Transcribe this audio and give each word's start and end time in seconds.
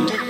we're 0.00 0.21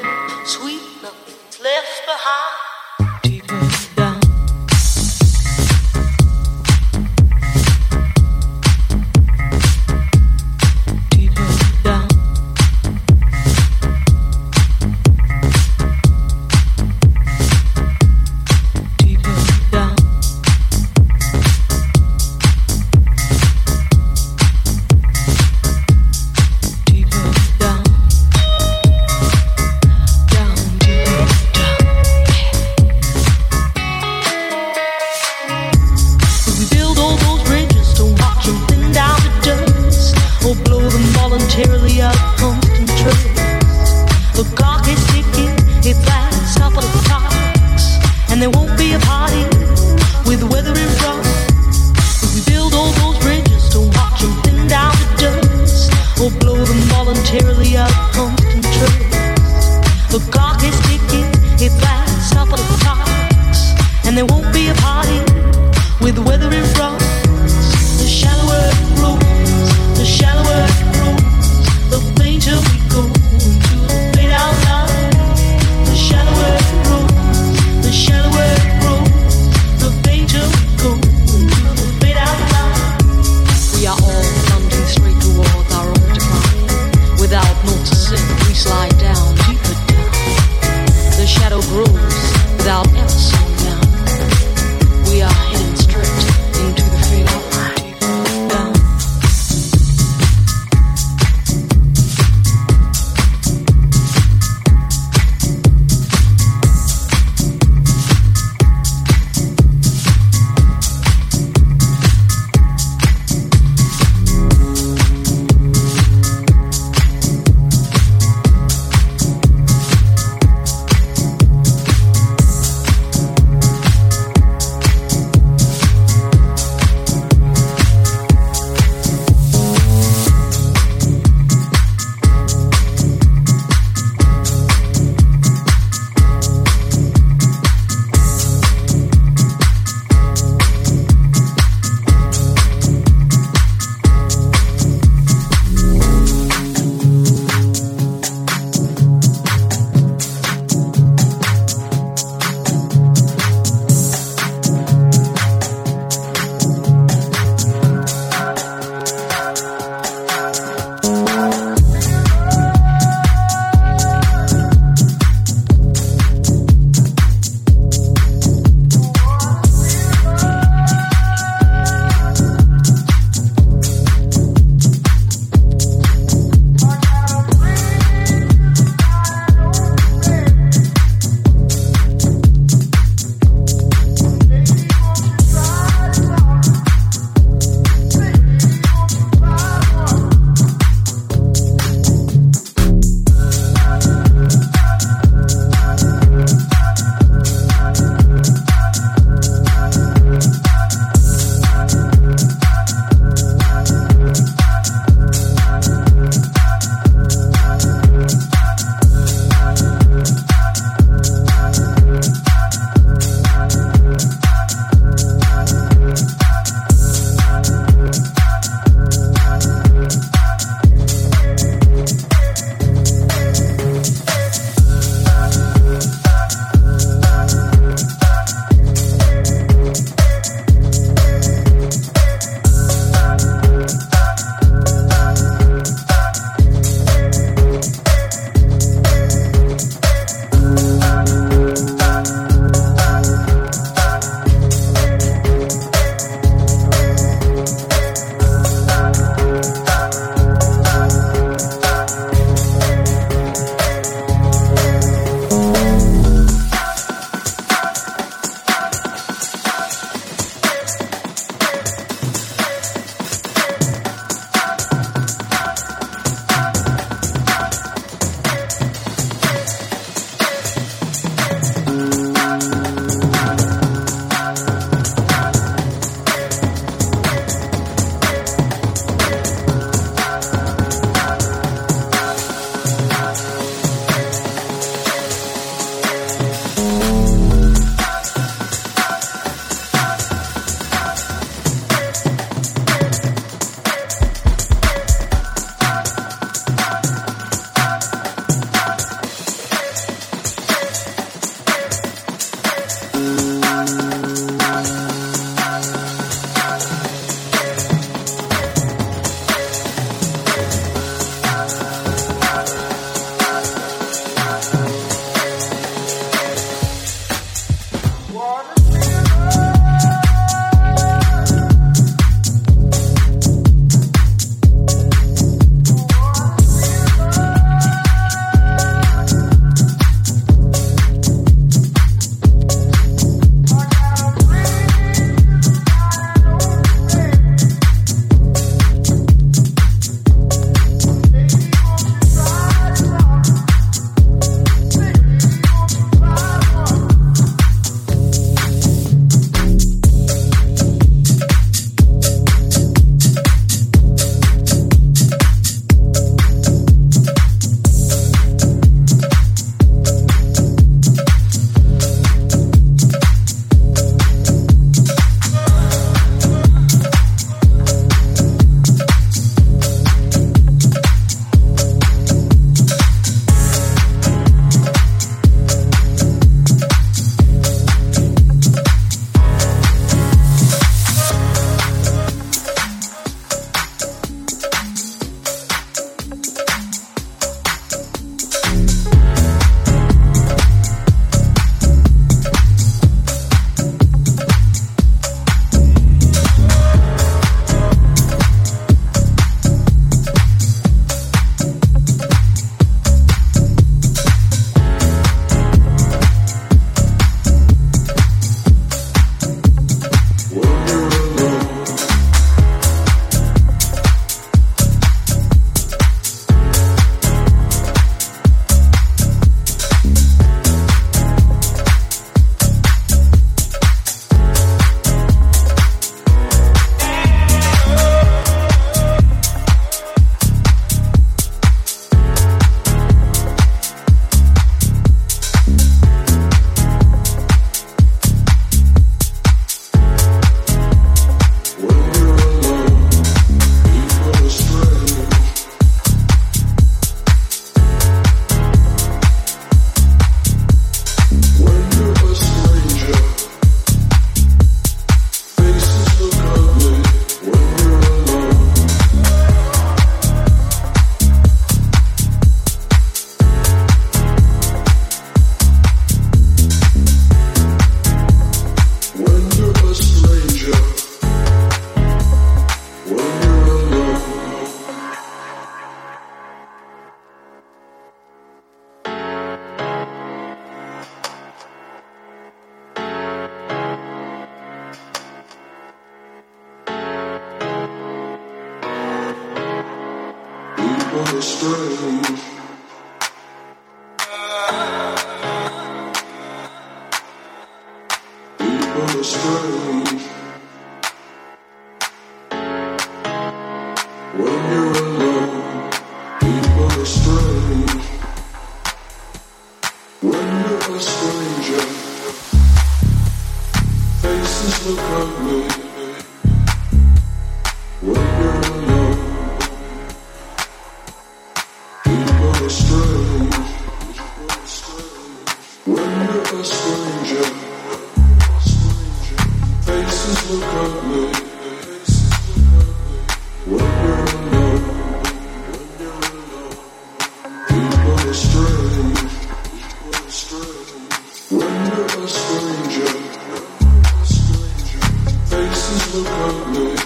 look 546.15 546.27
alone. 546.29 547.02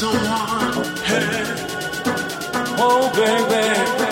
someone. 0.00 0.84
Hey, 1.04 1.44
oh 2.78 3.12
baby. 3.14 4.09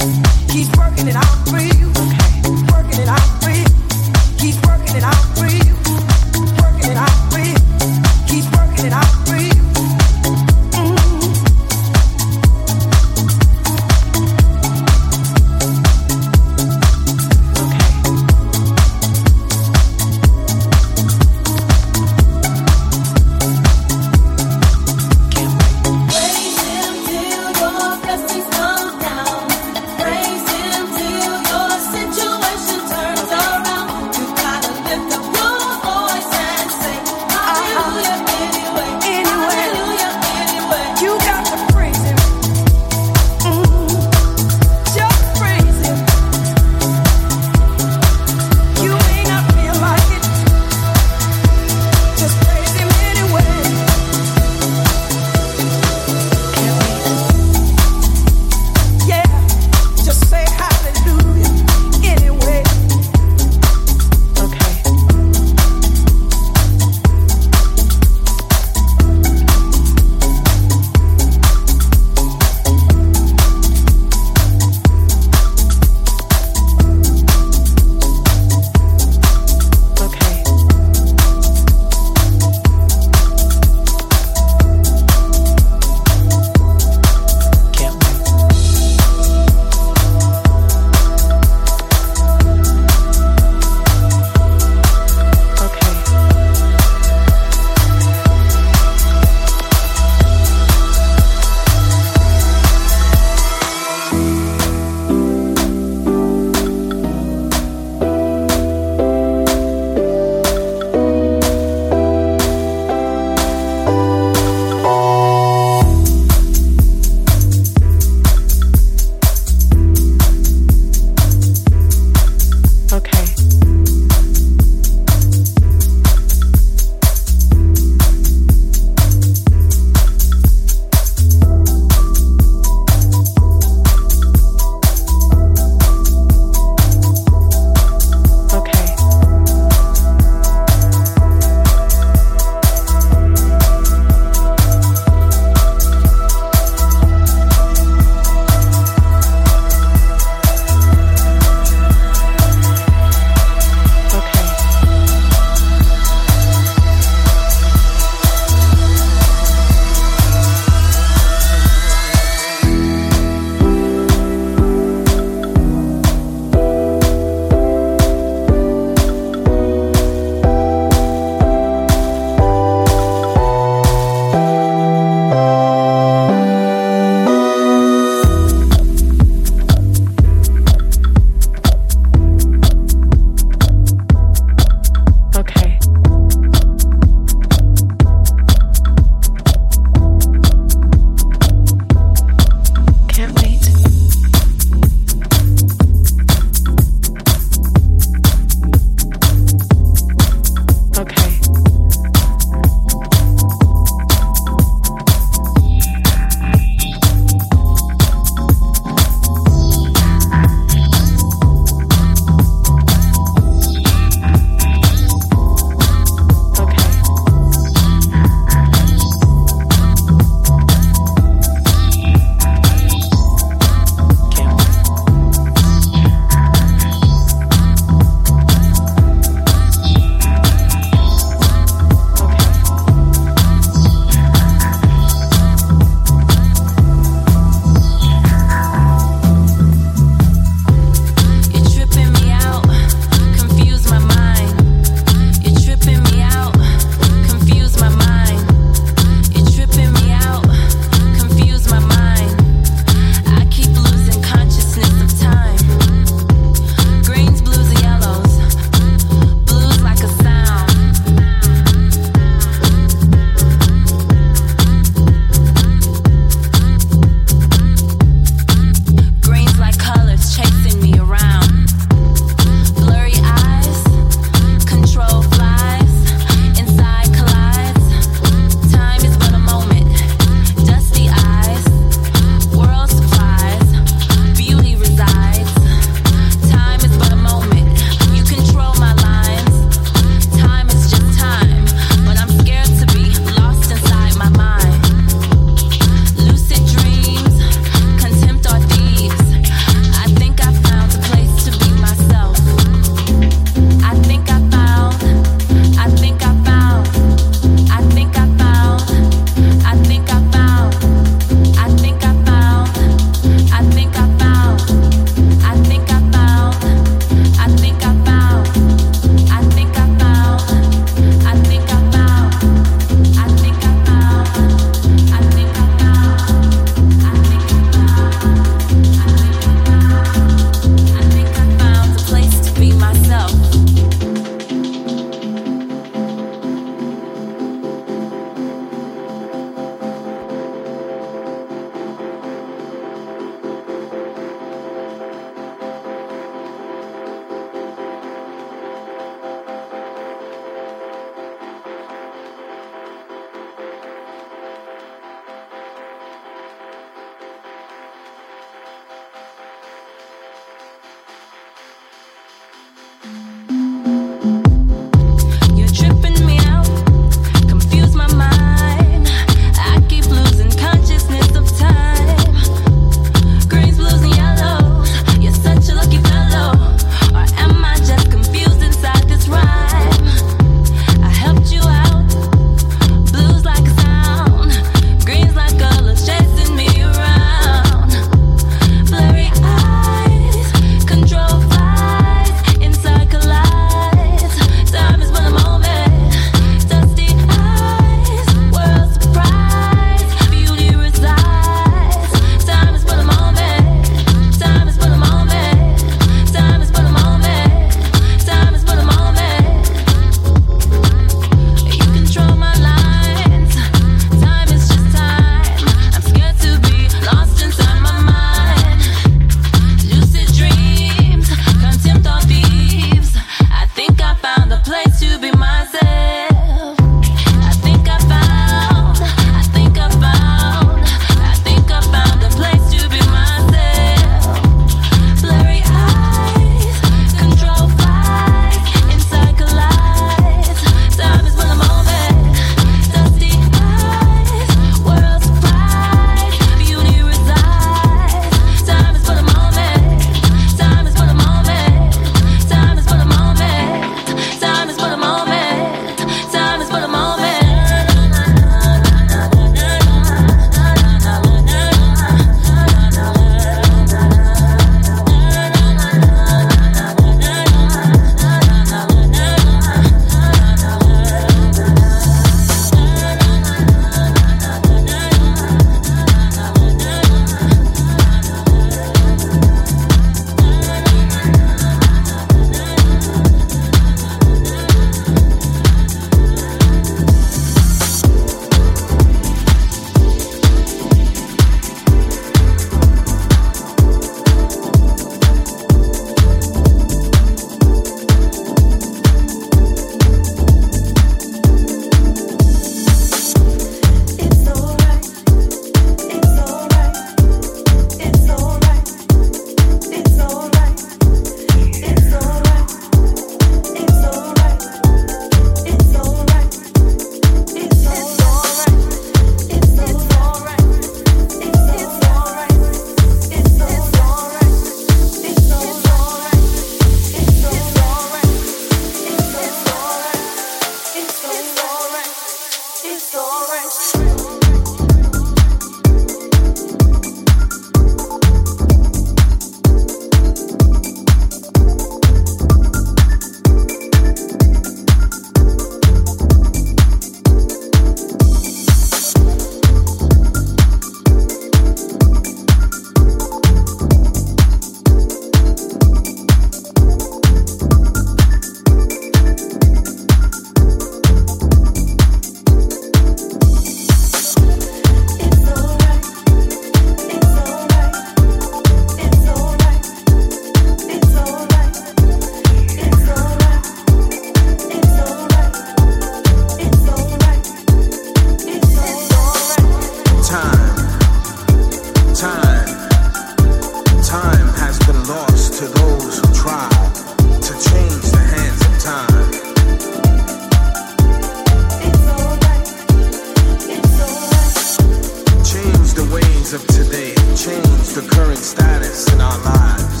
chains 596.38 596.52
of 596.52 596.66
today 596.68 597.14
change 597.34 597.94
the 597.94 598.06
current 598.14 598.38
status 598.38 599.12
in 599.12 599.20
our 599.20 599.38
lives. 599.38 600.00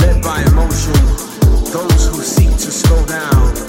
Led 0.00 0.22
by 0.22 0.42
emotion, 0.52 0.92
those 1.72 2.06
who 2.08 2.22
seek 2.22 2.50
to 2.50 2.70
slow 2.70 3.04
down 3.06 3.59